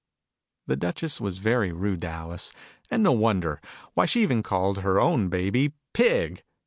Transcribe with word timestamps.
3 0.65 0.73
1 0.73 0.79
The 0.79 0.81
Duchess 0.83 1.21
was 1.21 1.37
very 1.37 1.71
rude 1.71 2.01
to 2.01 2.07
Alice. 2.07 2.51
And 2.89 3.03
no 3.03 3.11
wonder. 3.11 3.61
Why, 3.93 4.07
she 4.07 4.23
even 4.23 4.41
called 4.41 4.79
her 4.79 4.99
own 4.99 5.29
Baby 5.29 5.73
"Pig!" 5.93 6.43